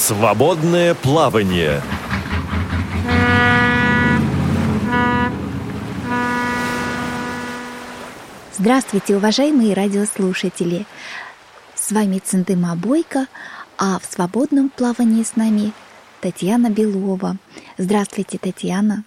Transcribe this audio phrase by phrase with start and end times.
[0.00, 1.82] Свободное плавание.
[8.56, 10.86] Здравствуйте, уважаемые радиослушатели!
[11.74, 13.26] С вами Центыма Бойко,
[13.76, 15.72] а в свободном плавании с нами
[16.22, 17.36] Татьяна Белова.
[17.76, 19.04] Здравствуйте, Татьяна.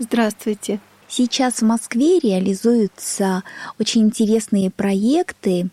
[0.00, 0.80] Здравствуйте.
[1.06, 3.44] Сейчас в Москве реализуются
[3.78, 5.68] очень интересные проекты,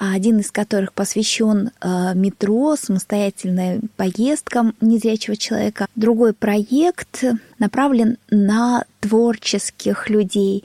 [0.00, 5.86] один из которых посвящен э, метро, самостоятельным поездкам незрячего человека.
[5.94, 7.22] Другой проект
[7.58, 10.64] направлен на творческих людей.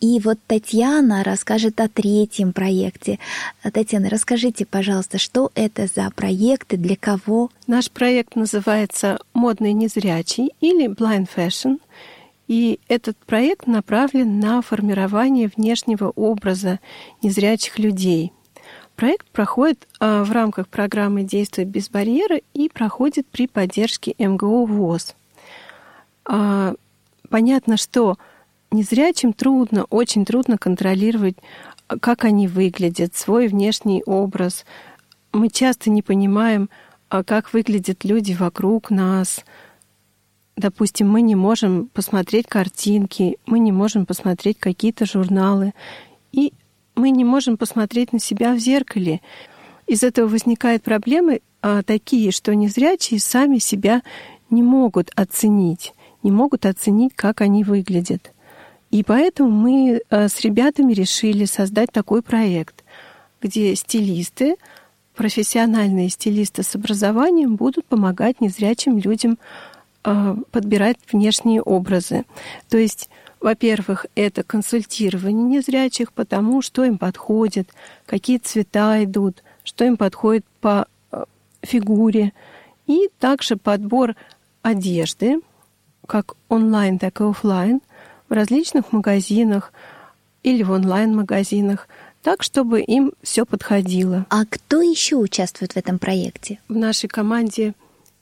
[0.00, 3.20] И вот Татьяна расскажет о третьем проекте.
[3.62, 7.50] Татьяна, расскажите, пожалуйста, что это за проект и для кого?
[7.68, 11.78] Наш проект называется «Модный незрячий» или «Blind Fashion».
[12.48, 16.80] И этот проект направлен на формирование внешнего образа
[17.22, 18.32] незрячих людей.
[18.96, 25.14] Проект проходит а, в рамках программы «Действуй без барьера» и проходит при поддержке МГО ВОЗ.
[26.24, 26.74] А,
[27.28, 28.16] понятно, что
[28.74, 31.36] Незрячим трудно, очень трудно контролировать,
[32.00, 34.64] как они выглядят, свой внешний образ.
[35.32, 36.68] Мы часто не понимаем,
[37.08, 39.44] а как выглядят люди вокруг нас.
[40.56, 45.72] Допустим, мы не можем посмотреть картинки, мы не можем посмотреть какие-то журналы,
[46.32, 46.52] и
[46.94, 49.20] мы не можем посмотреть на себя в зеркале.
[49.86, 54.02] Из этого возникают проблемы а, такие, что незрячие сами себя
[54.50, 58.32] не могут оценить, не могут оценить, как они выглядят.
[58.90, 62.84] И поэтому мы э, с ребятами решили создать такой проект,
[63.42, 64.54] где стилисты,
[65.16, 69.38] профессиональные стилисты с образованием будут помогать незрячим людям
[70.04, 72.24] э, подбирать внешние образы.
[72.68, 73.08] То есть
[73.44, 77.68] во-первых, это консультирование незрячих по тому, что им подходит,
[78.06, 81.24] какие цвета идут, что им подходит по э,
[81.62, 82.32] фигуре.
[82.86, 84.16] И также подбор
[84.62, 85.40] одежды,
[86.06, 87.80] как онлайн, так и офлайн–
[88.28, 89.72] в различных магазинах
[90.42, 91.88] или в онлайн-магазинах,
[92.22, 94.26] так, чтобы им все подходило.
[94.30, 96.58] А кто еще участвует в этом проекте?
[96.68, 97.74] В нашей команде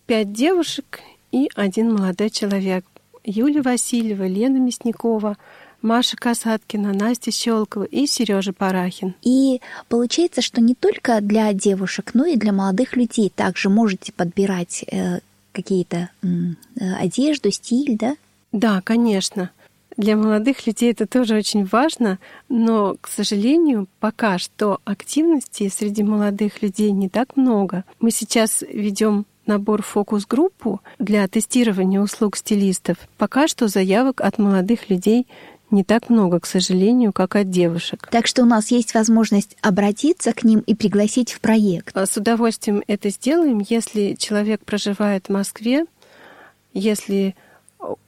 [0.07, 2.85] пять девушек и один молодой человек.
[3.25, 5.37] Юлия Васильева, Лена Мясникова,
[5.83, 9.15] Маша Касаткина, Настя Щелкова и Сережа Парахин.
[9.23, 14.85] И получается, что не только для девушек, но и для молодых людей также можете подбирать
[14.91, 15.21] э,
[15.53, 16.27] какие-то э,
[17.01, 18.17] одежду, стиль, да?
[18.53, 19.51] Да, конечно.
[19.97, 22.19] Для молодых людей это тоже очень важно,
[22.49, 27.85] но, к сожалению, пока что активности среди молодых людей не так много.
[28.01, 32.97] Мы сейчас ведем набор фокус-группу для тестирования услуг стилистов.
[33.19, 35.27] Пока что заявок от молодых людей
[35.71, 38.07] не так много, к сожалению, как от девушек.
[38.11, 41.97] Так что у нас есть возможность обратиться к ним и пригласить в проект.
[41.97, 45.87] С удовольствием это сделаем, если человек проживает в Москве,
[46.75, 47.35] если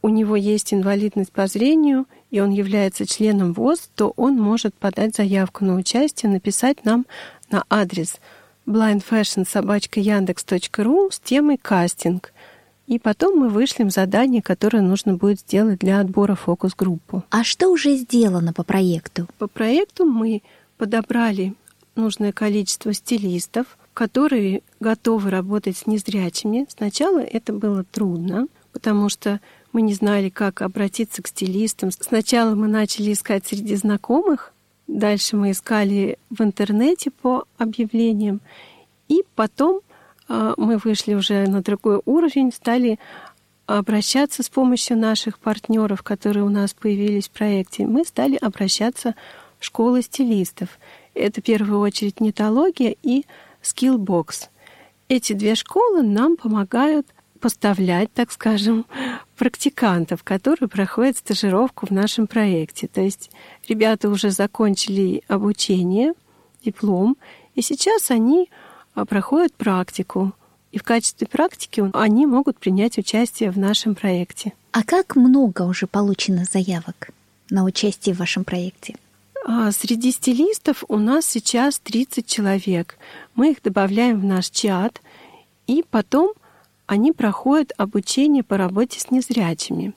[0.03, 5.17] у него есть инвалидность по зрению, и он является членом ВОЗ, то он может подать
[5.17, 7.07] заявку на участие, написать нам
[7.51, 8.17] на адрес
[8.67, 12.33] blindfashionsobachkayandex.ru с темой «Кастинг».
[12.87, 17.25] И потом мы вышлем задание, которое нужно будет сделать для отбора фокус-группу.
[17.31, 19.27] А что уже сделано по проекту?
[19.39, 20.43] По проекту мы
[20.77, 21.55] подобрали
[21.97, 26.67] нужное количество стилистов, которые готовы работать с незрячими.
[26.69, 29.41] Сначала это было трудно, потому что
[29.73, 31.91] мы не знали, как обратиться к стилистам.
[31.91, 34.53] Сначала мы начали искать среди знакомых,
[34.87, 38.41] дальше мы искали в интернете по объявлениям,
[39.09, 39.81] и потом
[40.29, 42.99] э, мы вышли уже на другой уровень, стали
[43.67, 47.87] обращаться с помощью наших партнеров, которые у нас появились в проекте.
[47.87, 49.15] Мы стали обращаться
[49.59, 50.69] в школы стилистов.
[51.15, 53.25] Это в первую очередь нетология и
[53.63, 54.51] скиллбокс.
[55.09, 57.07] Эти две школы нам помогают
[57.45, 58.87] поставлять, так скажем,
[59.37, 62.89] практикантов, которые проходят стажировку в нашем проекте.
[62.89, 63.31] То есть
[63.69, 66.15] ребята уже закончили обучение,
[66.65, 67.19] диплом,
[67.55, 68.49] и сейчас они
[68.95, 70.33] а, проходят практику.
[70.73, 74.55] И в качестве практики они могут принять участие в нашем проекте.
[74.73, 77.11] А как много уже получено заявок
[77.51, 78.97] на участие в вашем проекте?
[79.47, 82.97] А, среди стилистов у нас сейчас 30 человек.
[83.35, 85.03] Мы их добавляем в наш чат,
[85.67, 86.33] и потом
[86.87, 89.93] они проходят обучение по работе с незрячими.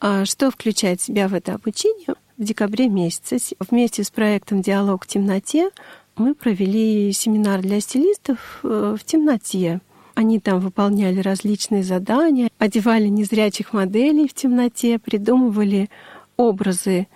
[0.00, 2.14] А что включает в себя в это обучение?
[2.36, 5.70] В декабре месяце вместе с проектом «Диалог в темноте»
[6.16, 9.80] мы провели семинар для стилистов э, в темноте.
[10.14, 15.90] Они там выполняли различные задания, одевали незрячих моделей в темноте, придумывали
[16.36, 17.08] образы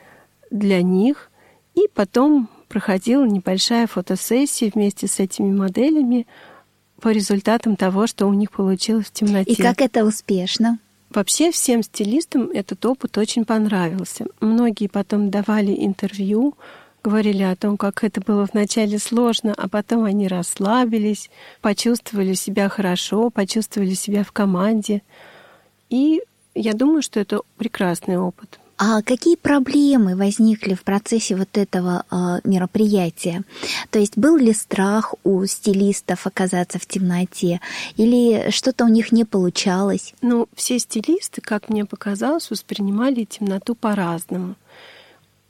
[0.51, 1.31] для них,
[1.75, 6.27] и потом проходила небольшая фотосессия вместе с этими моделями
[7.01, 9.53] по результатам того, что у них получилось в темноте.
[9.53, 10.79] И как это успешно?
[11.11, 14.27] Вообще всем стилистам этот опыт очень понравился.
[14.41, 16.55] Многие потом давали интервью,
[17.03, 21.31] говорили о том, как это было вначале сложно, а потом они расслабились,
[21.63, 25.03] почувствовали себя хорошо, почувствовали себя в команде.
[25.89, 26.23] И
[26.55, 28.59] я думаю, что это прекрасный опыт.
[28.81, 33.43] А какие проблемы возникли в процессе вот этого э, мероприятия?
[33.91, 37.61] То есть был ли страх у стилистов оказаться в темноте,
[37.97, 40.15] или что-то у них не получалось?
[40.23, 44.55] Ну, все стилисты, как мне показалось, воспринимали темноту по-разному.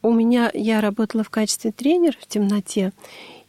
[0.00, 2.94] У меня я работала в качестве тренера в темноте,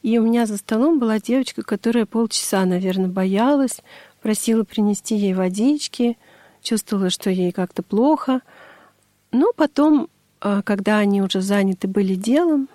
[0.04, 3.80] и у меня за столом была девочка, которая полчаса, наверное, боялась,
[4.22, 6.18] просила принести ей водички,
[6.62, 8.42] чувствовала, что ей как-то плохо—
[9.32, 10.10] но потом,
[10.42, 12.70] а, когда они уже заняты были делом,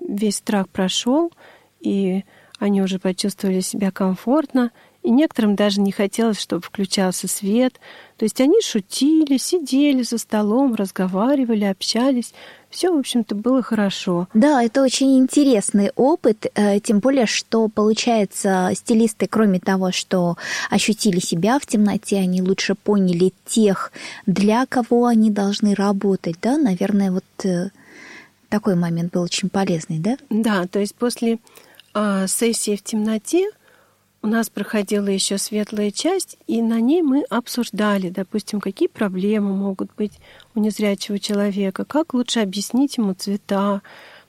[0.00, 1.32] весь страх прошел,
[1.80, 2.24] и
[2.58, 4.70] они уже почувствовали себя комфортно,
[5.06, 7.78] и некоторым даже не хотелось, чтобы включался свет.
[8.16, 12.34] То есть они шутили, сидели за столом, разговаривали, общались.
[12.70, 14.26] Все, в общем-то, было хорошо.
[14.34, 20.36] Да, это очень интересный опыт, э, тем более, что, получается, стилисты, кроме того, что
[20.70, 23.92] ощутили себя в темноте, они лучше поняли тех,
[24.26, 27.70] для кого они должны работать, да, наверное, вот э,
[28.48, 30.16] такой момент был очень полезный, да?
[30.30, 31.38] Да, то есть после
[31.94, 33.48] э, сессии в темноте
[34.26, 39.90] у нас проходила еще светлая часть, и на ней мы обсуждали, допустим, какие проблемы могут
[39.96, 40.14] быть
[40.56, 43.82] у незрячего человека, как лучше объяснить ему цвета,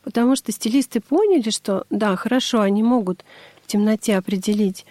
[0.03, 3.25] потому что стилисты поняли, что да, хорошо, они могут
[3.63, 4.85] в темноте определить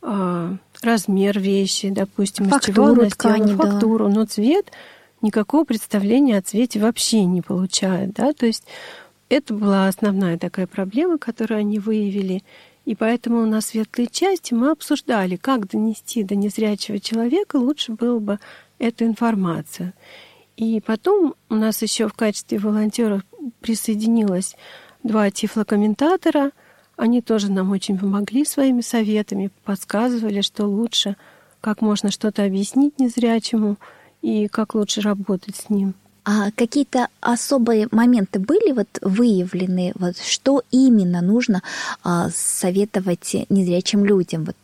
[0.00, 4.14] э, размер вещи, допустим, фактуру из чего она ткани, сделана, фактуру, да.
[4.14, 4.72] но цвет
[5.20, 8.64] никакого представления о цвете вообще не получает, да, то есть
[9.28, 12.42] это была основная такая проблема, которую они выявили.
[12.88, 18.38] И поэтому на светлой части мы обсуждали, как донести до незрячего человека лучше было бы
[18.78, 19.92] эту информацию.
[20.56, 23.20] И потом у нас еще в качестве волонтеров
[23.60, 24.56] присоединилось
[25.02, 26.52] два тифлокомментатора.
[26.96, 31.16] Они тоже нам очень помогли своими советами, подсказывали, что лучше,
[31.60, 33.76] как можно что-то объяснить незрячему
[34.22, 35.92] и как лучше работать с ним.
[36.30, 41.62] А какие-то особые моменты были вот выявлены, вот что именно нужно
[42.04, 44.44] а, советовать незрячим людям?
[44.44, 44.56] Вот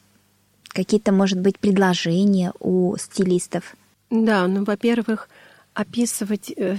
[0.68, 3.76] какие-то, может быть, предложения у стилистов?
[4.10, 5.30] Да, ну, во-первых,
[5.72, 6.76] описывать э,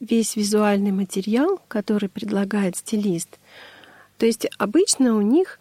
[0.00, 3.28] весь визуальный материал, который предлагает стилист.
[4.16, 5.58] То есть обычно у них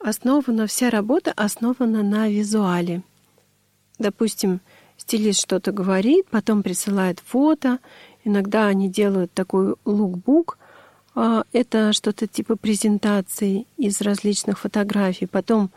[0.00, 3.00] основана вся работа основана на визуале.
[3.98, 4.60] Допустим,
[5.02, 7.78] стилист что-то говорит, потом присылает фото.
[8.24, 10.58] Иногда они делают такой лукбук.
[11.14, 15.26] А, это что-то типа презентации из различных фотографий.
[15.26, 15.70] Потом,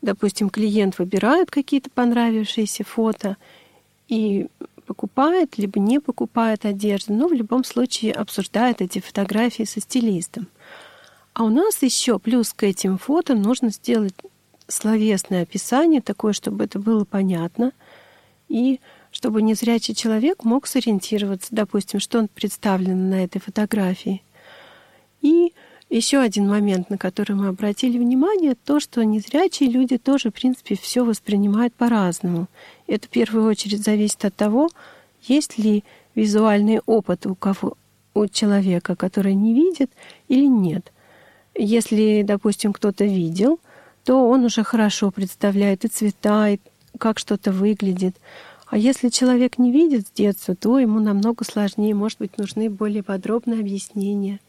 [0.00, 3.36] допустим, клиент выбирает какие-то понравившиеся фото
[4.08, 4.48] и
[4.86, 10.48] покупает, либо не покупает одежду, но в любом случае обсуждает эти фотографии со стилистом.
[11.34, 14.14] А у нас еще плюс к этим фото нужно сделать
[14.66, 17.72] словесное описание, такое, чтобы это было понятно–
[18.52, 24.22] и чтобы незрячий человек мог сориентироваться, допустим, что он представлен на этой фотографии.
[25.22, 25.54] И
[25.88, 30.76] еще один момент, на который мы обратили внимание, то, что незрячие люди тоже, в принципе,
[30.76, 32.46] все воспринимают по-разному.
[32.86, 34.68] Это в первую очередь зависит от того,
[35.22, 35.82] есть ли
[36.14, 37.78] визуальный опыт у, кого,
[38.14, 39.90] у человека, который не видит,
[40.28, 40.92] или нет.
[41.54, 43.60] Если, допустим, кто-то видел,
[44.04, 46.58] то он уже хорошо представляет и цвета, и
[46.98, 48.16] как что-то выглядит.
[48.72, 53.02] А если человек не видит с детства, то ему намного сложнее, может быть, нужны более
[53.02, 54.40] подробные объяснения.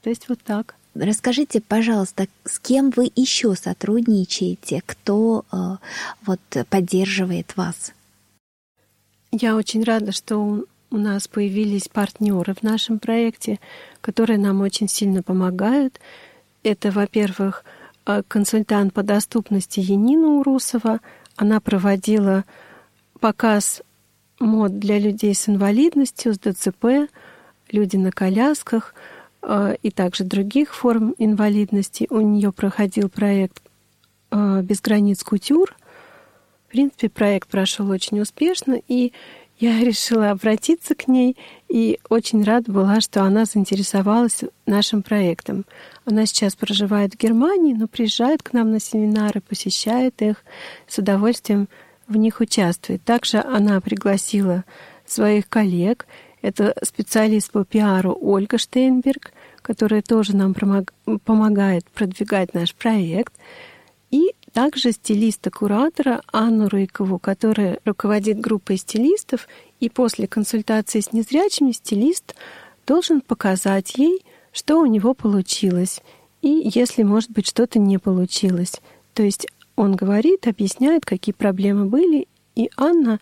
[0.00, 0.74] То есть вот так.
[0.94, 5.56] Расскажите, пожалуйста, с кем вы еще сотрудничаете, кто э,
[6.24, 6.40] вот
[6.70, 7.92] поддерживает вас?
[9.32, 13.60] Я очень рада, что у нас появились партнеры в нашем проекте,
[14.00, 16.00] которые нам очень сильно помогают.
[16.62, 17.66] Это, во-первых,
[18.06, 21.00] э, консультант по доступности Янина Урусова—
[21.36, 22.44] она проводила
[23.22, 23.82] показ
[24.40, 27.08] мод для людей с инвалидностью, с ДЦП,
[27.70, 28.94] люди на колясках
[29.42, 32.08] э, и также других форм инвалидности.
[32.10, 33.62] У нее проходил проект
[34.32, 35.76] э, «Без границ кутюр».
[36.66, 39.12] В принципе, проект прошел очень успешно, и
[39.60, 41.36] я решила обратиться к ней
[41.68, 45.64] и очень рада была, что она заинтересовалась нашим проектом.
[46.04, 50.38] Она сейчас проживает в Германии, но приезжает к нам на семинары, посещает их,
[50.88, 51.68] с удовольствием
[52.12, 53.02] в них участвует.
[53.02, 54.64] Также она пригласила
[55.06, 56.06] своих коллег.
[56.42, 60.54] Это специалист по пиару Ольга Штейнберг, которая тоже нам
[61.24, 63.32] помогает продвигать наш проект.
[64.10, 69.48] И также стилиста-куратора Анну Рыкову, которая руководит группой стилистов,
[69.80, 72.34] и после консультации с незрячими стилист
[72.86, 76.02] должен показать ей, что у него получилось,
[76.42, 78.82] и если, может быть, что-то не получилось.
[79.14, 83.20] То есть он говорит, объясняет, какие проблемы были, и Анна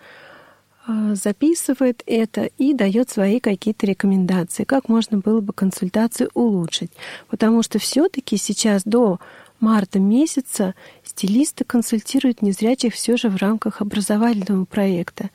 [0.87, 6.91] а, записывает это и дает свои какие-то рекомендации, как можно было бы консультацию улучшить.
[7.29, 9.21] Потому что все-таки сейчас до
[9.61, 15.31] марта месяца стилисты консультируют незрячих все же в рамках образовательного проекта.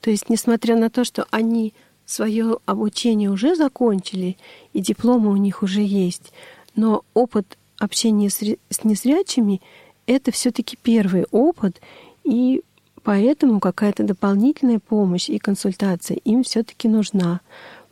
[0.00, 1.74] То есть, несмотря на то, что они
[2.06, 4.36] свое обучение уже закончили,
[4.72, 6.32] и дипломы у них уже есть,
[6.76, 9.60] но опыт общения с незрячими—
[10.06, 11.80] это все-таки первый опыт,
[12.24, 12.62] и
[13.06, 17.40] Поэтому какая-то дополнительная помощь и консультация им все-таки нужна.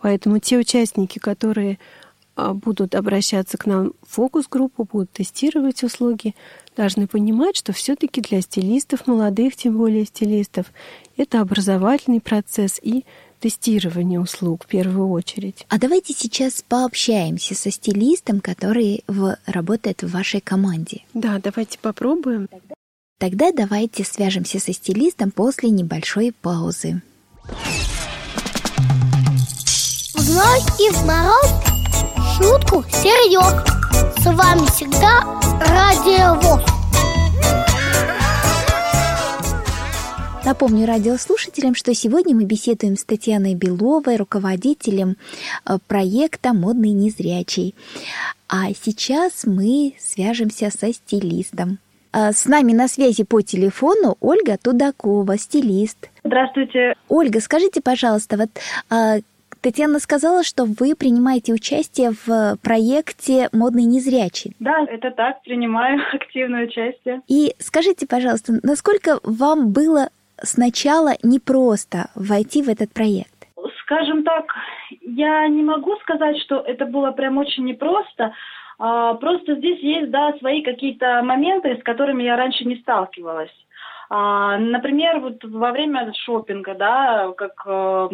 [0.00, 1.78] Поэтому те участники, которые
[2.34, 6.34] а, будут обращаться к нам в фокус-группу, будут тестировать услуги,
[6.76, 10.66] должны понимать, что все-таки для стилистов, молодых тем более стилистов,
[11.16, 13.04] это образовательный процесс и
[13.44, 15.66] тестирование услуг в первую очередь.
[15.68, 21.02] А давайте сейчас пообщаемся со стилистом, который в, работает в вашей команде.
[21.12, 22.48] Да, давайте попробуем.
[23.18, 27.02] Тогда давайте свяжемся со стилистом после небольшой паузы.
[30.14, 31.50] Вновь и в народ
[32.38, 33.62] шутку серьез.
[34.22, 35.20] С вами всегда
[35.60, 36.73] Радио ВОЗ.
[40.46, 45.16] Напомню радиослушателям, что сегодня мы беседуем с Татьяной Беловой, руководителем
[45.66, 47.74] э, проекта «Модный незрячий».
[48.46, 51.78] А сейчас мы свяжемся со стилистом.
[52.12, 56.10] А, с нами на связи по телефону Ольга Тудакова, стилист.
[56.24, 56.94] Здравствуйте.
[57.08, 58.50] Ольга, скажите, пожалуйста, вот
[58.90, 59.20] а,
[59.62, 64.54] Татьяна сказала, что вы принимаете участие в проекте «Модный незрячий».
[64.60, 67.22] Да, это так, принимаю активное участие.
[67.28, 70.10] И скажите, пожалуйста, насколько вам было
[70.44, 73.30] сначала непросто войти в этот проект?
[73.82, 74.54] Скажем так,
[75.02, 78.32] я не могу сказать, что это было прям очень непросто,
[78.78, 83.52] а, просто здесь есть, да, свои какие-то моменты, с которыми я раньше не сталкивалась.
[84.10, 88.08] А, например, вот во время шопинга, да, как э,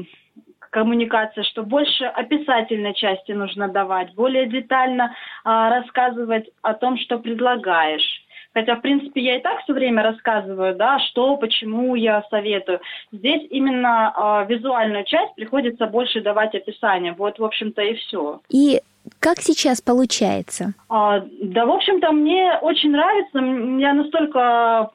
[0.71, 8.23] коммуникация, что больше описательной части нужно давать, более детально а, рассказывать о том, что предлагаешь.
[8.53, 12.81] Хотя, в принципе, я и так все время рассказываю, да, что, почему я советую.
[13.13, 14.13] Здесь именно
[14.49, 17.13] э, визуальную часть приходится больше давать описание.
[17.13, 18.41] Вот, в общем-то, и все.
[18.49, 18.81] И
[19.21, 20.75] как сейчас получается?
[20.89, 23.39] А, да, в общем-то, мне очень нравится.
[23.39, 24.91] Я настолько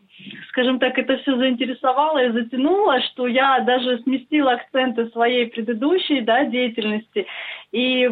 [0.50, 6.46] скажем так, это все заинтересовало и затянуло, что я даже сместила акценты своей предыдущей да,
[6.46, 7.26] деятельности
[7.75, 8.10] и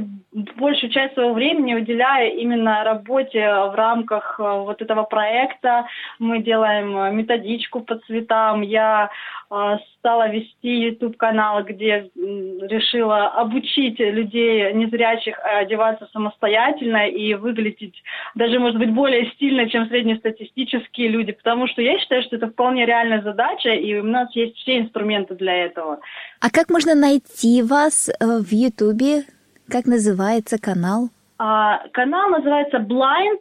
[0.57, 5.87] большую часть своего времени уделяю именно работе в рамках э, вот этого проекта.
[6.19, 8.61] Мы делаем методичку по цветам.
[8.61, 9.09] Я
[9.49, 17.95] э, стала вести YouTube-канал, где решила обучить людей незрячих одеваться самостоятельно и выглядеть
[18.35, 22.85] даже, может быть, более стильно, чем среднестатистические люди, потому что я считаю, что это вполне
[22.85, 25.99] реальная задача, и у нас есть все инструменты для этого.
[26.41, 29.23] А как можно найти вас э, в YouTube?
[29.69, 31.09] Как называется канал?
[31.37, 33.39] А, канал называется Blind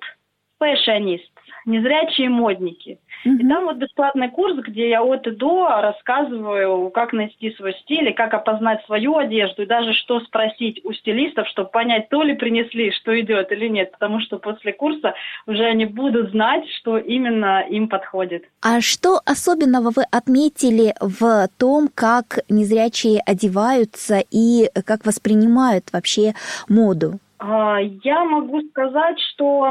[0.61, 1.31] Fashionist,
[1.67, 2.99] незрячие модники.
[3.25, 3.35] Угу.
[3.37, 8.09] И там вот бесплатный курс, где я от и до рассказываю, как найти свой стиль,
[8.09, 12.35] и как опознать свою одежду, и даже что спросить у стилистов, чтобы понять, то ли
[12.35, 15.14] принесли, что идет или нет, потому что после курса
[15.47, 18.45] уже они будут знать, что именно им подходит.
[18.62, 26.35] А что особенного вы отметили в том, как незрячие одеваются и как воспринимают вообще
[26.69, 27.19] моду?
[27.38, 29.69] А, я могу сказать, что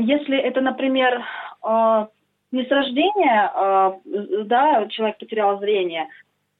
[0.00, 1.22] если это, например,
[1.62, 2.08] а,
[2.52, 3.98] не с рождения, а,
[4.44, 6.08] да, человек потерял зрение,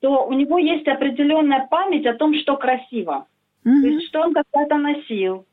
[0.01, 3.27] то у него есть определенная память о том, что красиво.
[3.65, 3.81] Mm-hmm.
[3.83, 5.47] То есть, что он когда-то носил,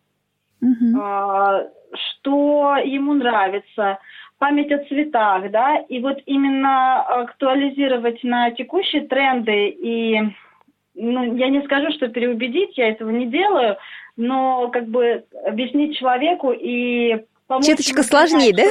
[0.64, 1.70] mm-hmm.
[1.94, 4.00] что ему нравится,
[4.40, 10.22] память о цветах, да, и вот именно актуализировать на текущие тренды и,
[10.96, 13.78] ну, я не скажу, что переубедить, я этого не делаю,
[14.16, 18.64] но как бы объяснить человеку и помочь Чуточку сложнее, да?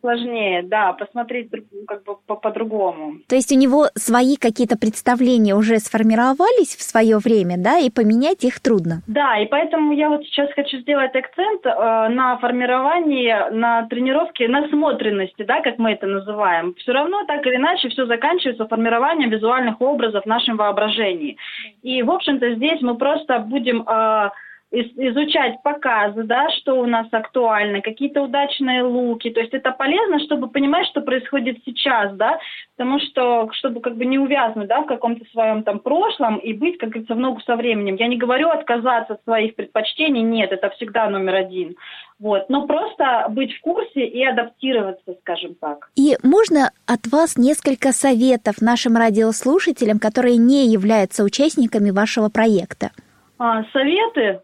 [0.00, 1.50] Сложнее, да, посмотреть
[1.88, 3.14] как бы по-другому.
[3.26, 8.44] То есть у него свои какие-то представления уже сформировались в свое время, да, и поменять
[8.44, 9.02] их трудно.
[9.06, 14.68] Да, и поэтому я вот сейчас хочу сделать акцент э, на формировании, на тренировке, на
[14.68, 16.74] смотренности, да, как мы это называем.
[16.74, 21.38] Все равно так или иначе все заканчивается формированием визуальных образов в нашем воображении.
[21.82, 24.30] И, в общем-то, здесь мы просто будем э,
[24.72, 29.30] изучать показы, да, что у нас актуально, какие-то удачные луки.
[29.30, 32.38] То есть это полезно, чтобы понимать, что происходит сейчас, да,
[32.76, 36.78] потому что, чтобы как бы не увязнуть, да, в каком-то своем там прошлом и быть,
[36.78, 37.96] как говорится, в ногу со временем.
[37.96, 41.74] Я не говорю отказаться от своих предпочтений, нет, это всегда номер один.
[42.20, 45.90] Вот, но просто быть в курсе и адаптироваться, скажем так.
[45.96, 52.90] И можно от вас несколько советов нашим радиослушателям, которые не являются участниками вашего проекта?
[53.38, 54.40] А, советы?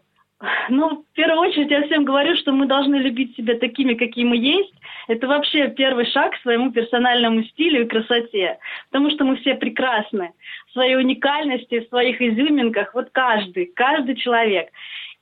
[0.69, 4.37] Ну, в первую очередь я всем говорю, что мы должны любить себя такими, какие мы
[4.37, 4.73] есть.
[5.07, 8.59] Это вообще первый шаг к своему персональному стилю и красоте.
[8.91, 10.33] Потому что мы все прекрасны
[10.67, 12.93] в своей уникальности, в своих изюминках.
[12.93, 14.69] Вот каждый, каждый человек.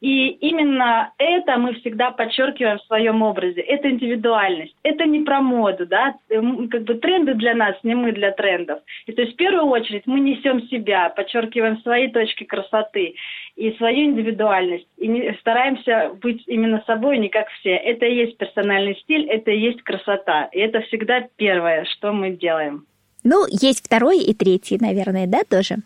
[0.02, 3.62] И именно это мы всегда подчеркиваем в своем образе.
[3.62, 4.75] Это индивидуальность.
[4.84, 8.80] Это не про моду, да, как бы тренды для нас, не мы для трендов.
[9.06, 13.16] И то есть в первую очередь мы несем себя, подчеркиваем свои точки красоты
[13.56, 14.88] и свою индивидуальность.
[14.98, 17.72] И стараемся быть именно собой, не как все.
[17.72, 20.50] Это и есть персональный стиль, это и есть красота.
[20.52, 22.86] И это всегда первое, что мы делаем.
[23.24, 25.78] Ну, есть второй и третий, наверное, да, тоже?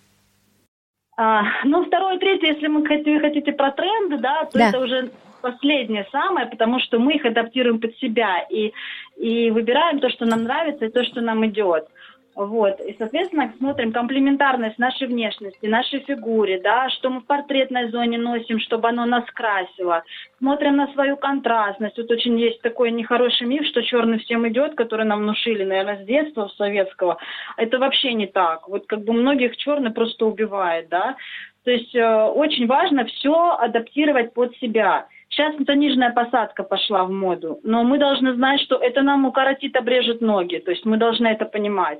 [1.21, 4.69] А, ну, второе, третье, если мы хотите, хотите про тренды, да, то да.
[4.69, 5.11] это уже
[5.41, 8.71] последнее самое, потому что мы их адаптируем под себя и,
[9.17, 11.89] и выбираем то, что нам нравится, и то, что нам идет.
[12.35, 12.79] Вот.
[12.79, 18.59] И, соответственно, смотрим комплементарность нашей внешности, нашей фигуре, да, что мы в портретной зоне носим,
[18.59, 20.03] чтобы оно нас красило.
[20.37, 21.97] Смотрим на свою контрастность.
[21.97, 26.05] Вот очень есть такой нехороший миф, что черный всем идет, который нам внушили, наверное, с
[26.05, 27.17] детства с советского.
[27.57, 28.69] Это вообще не так.
[28.69, 31.17] Вот как бы многих черный просто убивает, да.
[31.65, 35.07] То есть э, очень важно все адаптировать под себя.
[35.39, 40.19] Сейчас заниженная посадка пошла в моду, но мы должны знать, что это нам укоротит, обрежет
[40.19, 40.57] ноги.
[40.57, 41.99] То есть мы должны это понимать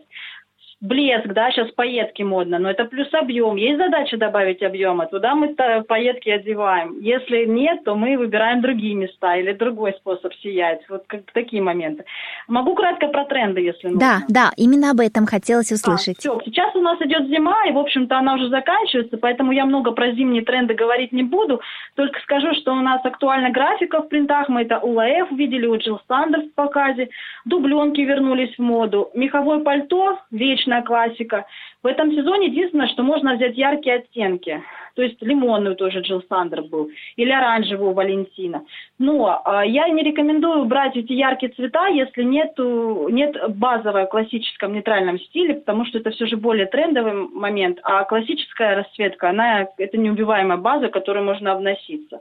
[0.82, 3.58] блеск, да, сейчас пайетки модно, но это плюс объем.
[3.58, 5.54] Есть задача добавить объема, туда мы
[5.88, 7.00] пайетки одеваем.
[7.00, 10.82] Если нет, то мы выбираем другие места или другой способ сиять.
[10.90, 12.06] Вот как такие моменты.
[12.48, 14.00] Могу кратко про тренды, если нужно.
[14.00, 16.18] Да, да, именно об этом хотелось услышать.
[16.18, 19.66] А, все, сейчас у нас идет зима, и, в общем-то, она уже заканчивается, поэтому я
[19.66, 21.62] много про зимние тренды говорить не буду,
[21.96, 25.76] только скажу, что у нас актуальна графика в принтах, мы это у ЛАЭФ видели, у
[25.78, 27.10] Джилл Сандерс в показе,
[27.46, 31.46] дубленки вернулись в моду, меховое пальто, вечно вечная классика.
[31.84, 34.62] В этом сезоне единственное, что можно взять яркие оттенки.
[34.96, 38.64] То есть лимонную тоже Джилл Сандер был, или оранжевую Валентина.
[38.98, 45.20] Но э, я не рекомендую брать эти яркие цвета, если нету, нет базовой классическом нейтральном
[45.20, 50.58] стиле, потому что это все же более трендовый момент, а классическая расцветка, она это неубиваемая
[50.58, 52.20] база, которой можно обноситься.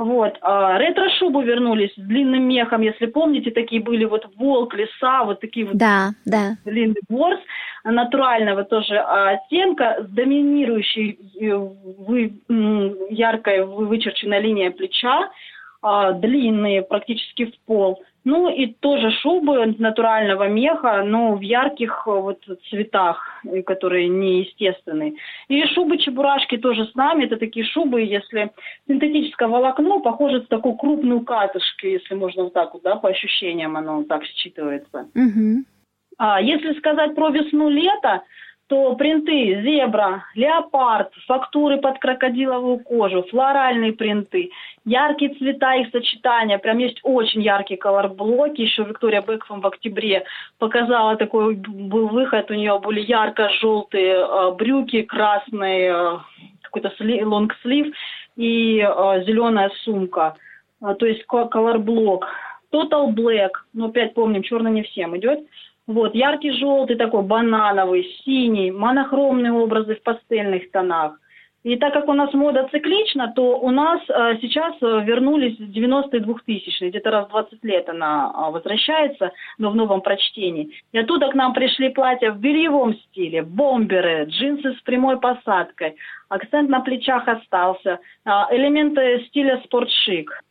[0.00, 0.38] Вот.
[0.40, 5.66] А ретро-шубы вернулись с длинным мехом, если помните, такие были вот волк, леса, вот такие
[5.66, 6.56] вот да, да.
[6.64, 7.38] длинный ворс
[7.84, 12.32] натурального тоже оттенка с доминирующей э, вы,
[13.10, 15.30] яркой вычерченной линией плеча,
[15.82, 18.02] а, длинные практически в пол.
[18.22, 25.14] Ну и тоже шубы натурального меха, но в ярких э, вот цветах, э, которые неестественные.
[25.48, 27.24] И шубы-чебурашки тоже с нами.
[27.24, 28.50] Это такие шубы, если
[28.86, 33.74] синтетическое волокно, похоже на такую крупную катышку, если можно вот так вот, да, по ощущениям
[33.78, 35.08] оно так считывается.
[35.14, 35.64] Угу.
[36.22, 38.22] А если сказать про весну-лето,
[38.66, 44.50] то принты зебра, леопард, фактуры под крокодиловую кожу, флоральные принты,
[44.84, 50.24] яркие цвета их сочетания, прям есть очень яркие колорблоки, еще Виктория Бекфом в октябре
[50.58, 56.18] показала такой был выход, у нее были ярко-желтые э, брюки, красный э,
[56.60, 56.92] какой-то
[57.24, 57.94] лонгслив
[58.36, 60.36] и э, зеленая сумка,
[60.80, 62.28] то есть колорблок.
[62.72, 65.40] Total Black, ну опять помним, черный не всем идет,
[65.90, 71.18] вот, яркий желтый такой, банановый, синий, монохромные образы в пастельных тонах.
[71.62, 76.20] И так как у нас мода циклична, то у нас э, сейчас э, вернулись 90-е
[76.20, 80.70] 2000 где-то раз в 20 лет она э, возвращается, но в новом прочтении.
[80.92, 85.96] И оттуда к нам пришли платья в бельевом стиле, бомберы, джинсы с прямой посадкой,
[86.30, 90.42] акцент на плечах остался, э, элементы стиля спортшик.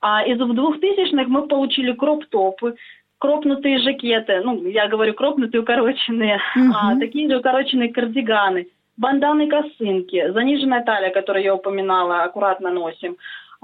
[0.00, 2.76] А из 2000-х мы получили кроп-топы,
[3.18, 6.70] кропнутые жакеты, ну, я говорю кропнутые, укороченные, uh-huh.
[6.74, 13.16] а, такие же укороченные кардиганы, банданы, косынки, заниженная талия, которую я упоминала, аккуратно носим,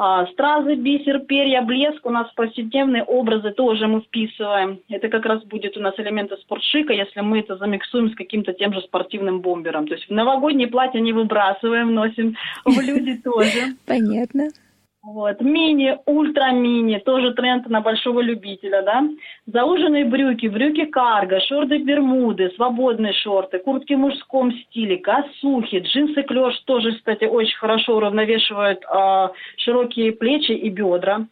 [0.02, 4.80] а, стразы, бисер, перья, блеск, у нас повседневные образы тоже мы вписываем.
[4.88, 8.72] Это как раз будет у нас элементы спортшика, если мы это замиксуем с каким-то тем
[8.72, 9.86] же спортивным бомбером.
[9.86, 12.34] То есть в новогодние платья не выбрасываем, носим
[12.64, 13.76] в люди тоже.
[13.86, 14.48] Понятно.
[15.02, 19.02] Вот, мини, ультра-мини, тоже тренд на большого любителя, да.
[19.46, 26.58] Зауженные брюки, брюки карго, шорты бермуды, свободные шорты, куртки в мужском стиле, косухи, джинсы клеш
[26.66, 31.26] тоже, кстати, очень хорошо уравновешивают э, широкие плечи и бедра.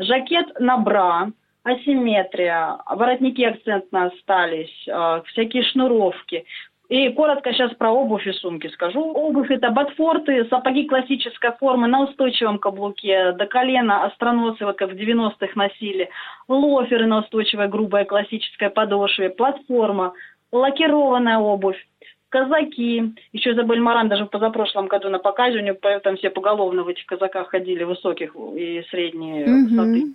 [0.00, 1.30] Жакет на бра,
[1.62, 6.44] асимметрия, воротники акцентно остались, э, всякие шнуровки.
[6.92, 9.00] И коротко сейчас про обувь и сумки скажу.
[9.00, 14.94] Обувь это ботфорты, сапоги классической формы на устойчивом каблуке, до колена, остроносы, вот как в
[14.94, 16.10] 90-х носили,
[16.48, 20.12] лоферы на устойчивой грубой классической подошве, платформа,
[20.52, 21.82] лакированная обувь,
[22.28, 23.14] казаки.
[23.32, 26.88] Еще Изабель Маран даже в позапрошлом году на показе, у нее там все поголовно в
[26.88, 29.64] этих казаках ходили, высоких и средней mm-hmm.
[29.70, 30.14] высоты.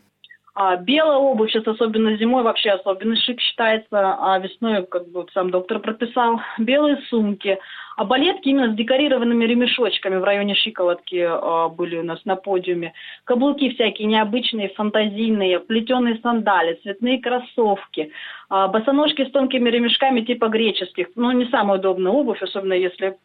[0.59, 5.51] А белая обувь сейчас, особенно зимой, вообще особенно шик считается, а весной, как бы сам
[5.51, 7.59] доктор прописал, белые сумки.
[7.95, 12.93] А балетки именно с декорированными ремешочками в районе щиколотки э, были у нас на подиуме.
[13.25, 18.11] Каблуки всякие необычные, фантазийные, плетеные сандали, цветные кроссовки,
[18.49, 21.09] э, босоножки с тонкими ремешками типа греческих.
[21.15, 23.15] Ну, не самая удобная обувь, особенно если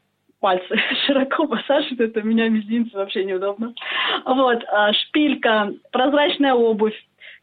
[0.43, 3.73] пальцы широко посажены, это у меня мизинцы вообще неудобно.
[4.27, 6.99] Вот, а, шпилька, прозрачная обувь,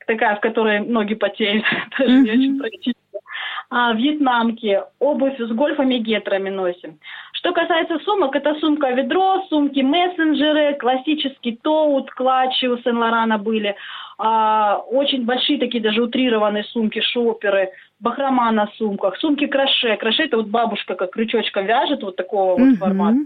[0.09, 1.63] такая, в которой ноги потеют,
[1.99, 2.07] mm-hmm.
[2.07, 2.93] не очень практично.
[3.71, 6.97] А, вьетнамки, обувь с гольфами и гетрами носим.
[7.33, 13.75] Что касается сумок, это сумка-ведро, сумки мессенджеры, классический тоут, клатчи у Сен-Лорана были,
[14.17, 17.69] а, очень большие такие даже утрированные сумки, шоперы,
[17.99, 19.95] бахрома на сумках, сумки краше.
[19.97, 22.69] Краше это вот бабушка как крючочком вяжет, вот такого mm-hmm.
[22.69, 23.19] вот формата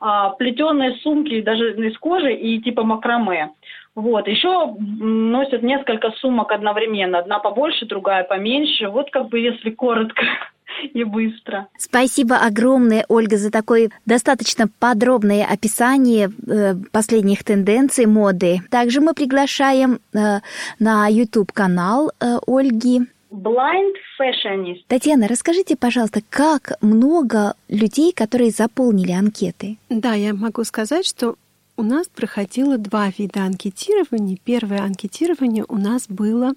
[0.00, 3.50] а, плетеные сумки даже из кожи и типа макраме.
[3.94, 4.26] Вот.
[4.26, 7.18] Еще носят несколько сумок одновременно.
[7.18, 8.88] Одна побольше, другая поменьше.
[8.88, 10.22] Вот как бы если коротко
[10.92, 11.68] и быстро.
[11.78, 18.60] Спасибо огромное, Ольга, за такое достаточно подробное описание э, последних тенденций моды.
[18.70, 20.40] Также мы приглашаем э,
[20.78, 24.84] на YouTube-канал э, Ольги Blind Fashionist.
[24.86, 29.76] Татьяна, расскажите, пожалуйста, как много людей, которые заполнили анкеты?
[29.90, 31.34] Да, я могу сказать, что
[31.76, 34.38] у нас проходило два вида анкетирования.
[34.42, 36.52] Первое анкетирование у нас было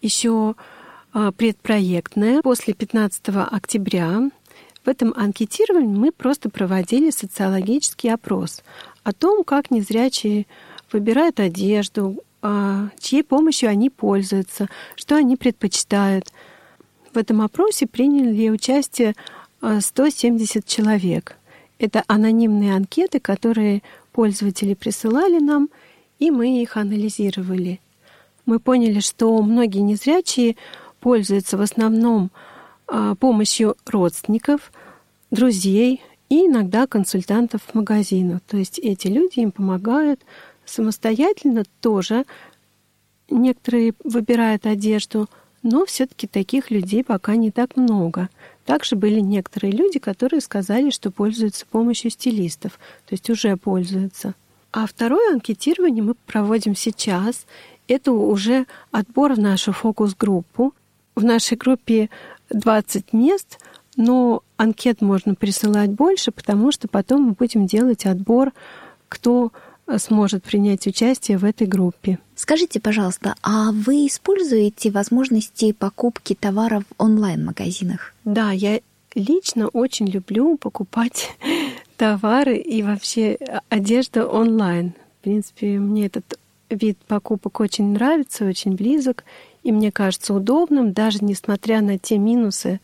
[0.00, 0.54] еще
[1.12, 4.30] а, предпроектное после 15 октября.
[4.84, 8.62] В этом анкетировании мы просто проводили социологический опрос
[9.02, 10.46] о том, как незрячие
[10.92, 16.32] выбирают одежду, а, чьей помощью они пользуются, что они предпочитают.
[17.12, 19.14] В этом опросе приняли участие
[19.60, 21.36] 170 а, человек.
[21.78, 23.82] Это анонимные анкеты, которые
[24.16, 25.68] пользователи присылали нам,
[26.18, 27.80] и мы их анализировали.
[28.46, 30.56] Мы поняли, что многие незрячие
[31.00, 32.30] пользуются в основном
[32.86, 34.72] а, помощью родственников,
[35.30, 36.00] друзей
[36.30, 38.40] и иногда консультантов в магазинах.
[38.48, 40.22] То есть эти люди им помогают
[40.64, 42.24] самостоятельно тоже.
[43.28, 45.28] Некоторые выбирают одежду,
[45.66, 48.28] но все-таки таких людей пока не так много.
[48.64, 54.34] Также были некоторые люди, которые сказали, что пользуются помощью стилистов, то есть уже пользуются.
[54.70, 57.46] А второе анкетирование мы проводим сейчас.
[57.88, 60.72] Это уже отбор в нашу фокус-группу.
[61.16, 62.10] В нашей группе
[62.50, 63.58] 20 мест,
[63.96, 68.52] но анкет можно присылать больше, потому что потом мы будем делать отбор,
[69.08, 69.50] кто
[69.98, 72.18] сможет принять участие в этой группе.
[72.34, 78.14] Скажите, пожалуйста, а вы используете возможности покупки товаров в онлайн-магазинах?
[78.24, 78.80] Да, я
[79.14, 81.30] лично очень люблю покупать
[81.96, 84.92] товары и вообще одежду онлайн.
[85.20, 89.24] В принципе, мне этот вид покупок очень нравится, очень близок,
[89.62, 92.80] и мне кажется удобным, даже несмотря на те минусы,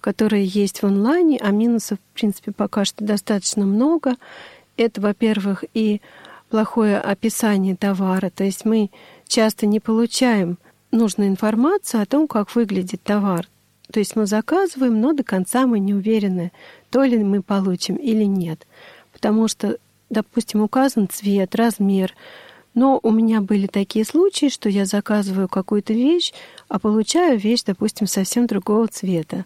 [0.00, 4.16] которые есть в онлайне, а минусов, в принципе, пока что достаточно много.
[4.76, 6.00] Это, во-первых, и
[6.50, 8.30] плохое описание товара.
[8.30, 8.90] То есть мы
[9.26, 10.58] часто не получаем
[10.90, 13.48] нужную информацию о том, как выглядит товар.
[13.92, 16.52] То есть мы заказываем, но до конца мы не уверены,
[16.90, 18.66] то ли мы получим или нет.
[19.12, 19.78] Потому что,
[20.10, 22.14] допустим, указан цвет, размер.
[22.74, 26.32] Но у меня были такие случаи, что я заказываю какую-то вещь,
[26.68, 29.44] а получаю вещь, допустим, совсем другого цвета.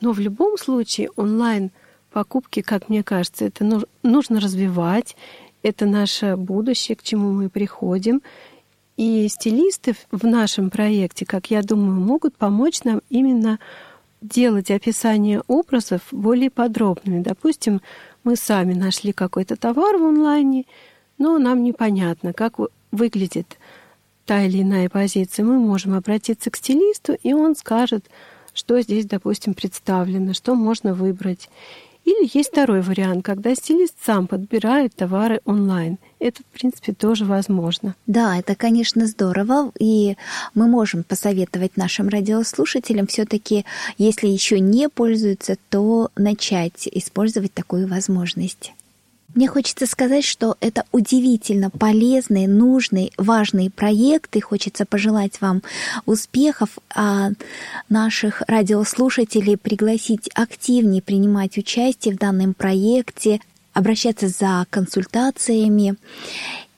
[0.00, 1.70] Но в любом случае онлайн
[2.12, 5.16] покупки, как мне кажется, это нужно развивать,
[5.64, 8.22] это наше будущее, к чему мы приходим.
[8.96, 13.58] И стилисты в нашем проекте, как я думаю, могут помочь нам именно
[14.20, 17.22] делать описание образов более подробными.
[17.22, 17.80] Допустим,
[18.22, 20.64] мы сами нашли какой-то товар в онлайне,
[21.18, 22.56] но нам непонятно, как
[22.92, 23.58] выглядит
[24.26, 25.44] та или иная позиция.
[25.44, 28.04] Мы можем обратиться к стилисту, и он скажет,
[28.52, 31.48] что здесь, допустим, представлено, что можно выбрать.
[32.04, 35.98] Или есть второй вариант, когда стилист сам подбирает товары онлайн.
[36.18, 37.94] Это, в принципе, тоже возможно.
[38.06, 39.72] Да, это, конечно, здорово.
[39.78, 40.16] И
[40.54, 43.64] мы можем посоветовать нашим радиослушателям все-таки,
[43.96, 48.72] если еще не пользуются, то начать использовать такую возможность.
[49.34, 54.40] Мне хочется сказать, что это удивительно полезные, нужные, важные проекты.
[54.40, 55.62] Хочется пожелать вам
[56.06, 57.30] успехов, а
[57.88, 63.40] наших радиослушателей пригласить активнее принимать участие в данном проекте,
[63.72, 65.96] обращаться за консультациями.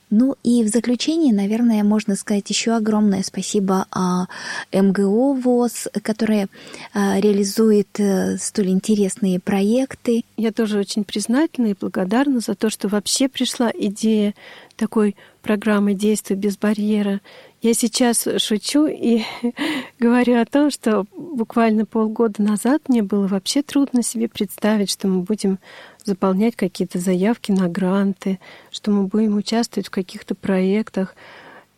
[0.09, 4.27] Ну и в заключение, наверное, можно сказать еще огромное спасибо а,
[4.71, 6.47] МГО ВОЗ, которая
[6.93, 10.23] а, реализует а, столь интересные проекты.
[10.37, 14.33] Я тоже очень признательна и благодарна за то, что вообще пришла идея
[14.77, 17.19] такой программы «Действия без барьера».
[17.61, 19.23] Я сейчас шучу и
[19.99, 25.21] говорю о том, что буквально полгода назад мне было вообще трудно себе представить, что мы
[25.21, 25.57] будем
[26.05, 28.39] заполнять какие-то заявки на гранты,
[28.69, 31.15] что мы будем участвовать в каких-то проектах.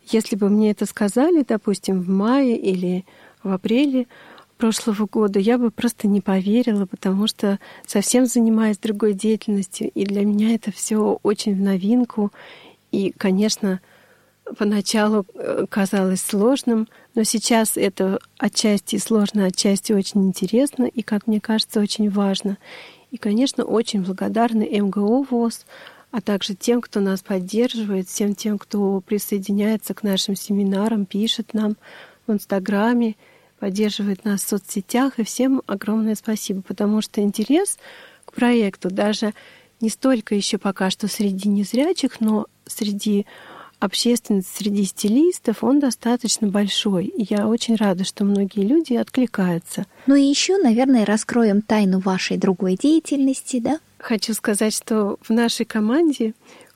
[0.10, 3.06] Если бы мне это сказали, допустим, в мае или
[3.42, 4.08] в апреле
[4.58, 10.26] прошлого года, я бы просто не поверила, потому что совсем занимаюсь другой деятельностью, и для
[10.26, 12.34] меня это все очень в новинку.
[12.92, 13.80] И, конечно,
[14.58, 21.40] поначалу э, казалось сложным, но сейчас это отчасти сложно, отчасти очень интересно и, как мне
[21.40, 22.58] кажется, очень важно.
[23.12, 25.66] И, конечно, очень благодарны МГО ВОЗ,
[26.12, 31.76] а также тем, кто нас поддерживает, всем тем, кто присоединяется к нашим семинарам, пишет нам
[32.26, 33.16] в Инстаграме,
[33.60, 35.20] поддерживает нас в соцсетях.
[35.20, 37.78] И всем огромное спасибо, потому что интерес
[38.26, 39.34] к проекту даже
[39.82, 43.26] не столько еще пока что среди незрячих, но среди
[43.80, 47.06] общественности среди стилистов, он достаточно большой.
[47.06, 49.86] И я очень рада, что многие люди откликаются.
[50.06, 53.80] Ну и еще, наверное, раскроем тайну вашей другой деятельности, да?
[53.98, 56.34] Хочу сказать, что в нашей команде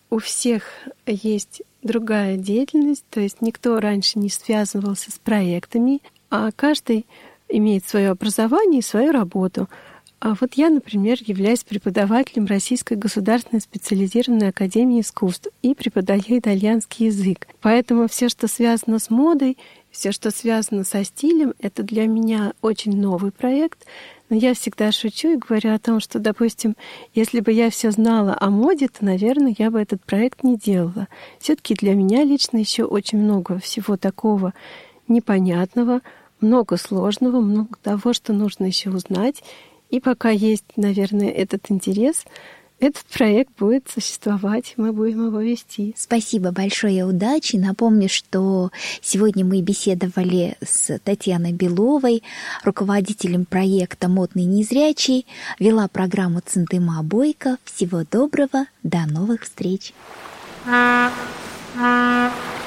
[0.10, 0.64] у всех
[1.06, 7.06] есть другая деятельность, то есть никто раньше не связывался с проектами, а каждый
[7.50, 9.68] имеет свое образование и свою работу.
[10.24, 17.46] А вот я, например, являюсь преподавателем Российской государственной специализированной академии искусств и преподаю итальянский язык.
[17.60, 19.58] Поэтому все, что связано с модой,
[19.92, 23.86] все, что связано со стилем, это для меня очень новый проект.
[24.30, 26.78] Но я всегда шучу и говорю о том, что, допустим,
[27.14, 31.10] если бы я все знала о моде, то, наверное, я бы этот проект не делала.
[31.40, 34.54] Все-таки для меня лично еще очень много всего такого
[35.10, 36.00] непонятного,
[36.40, 39.44] много сложного, много того, что нужно еще узнать.
[39.94, 42.26] И пока есть, наверное, этот интерес,
[42.80, 45.94] этот проект будет существовать, мы будем его вести.
[45.96, 47.58] Спасибо большое, удачи.
[47.58, 48.72] Напомню, что
[49.04, 52.24] сегодня мы беседовали с Татьяной Беловой,
[52.64, 55.28] руководителем проекта «Модный незрячий»,
[55.60, 57.58] вела программу Центыма Бойко.
[57.64, 59.94] Всего доброго, до новых встреч.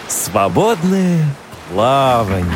[0.06, 1.24] Свободное
[1.72, 2.54] плавание.